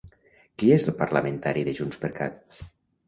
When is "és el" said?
0.77-0.95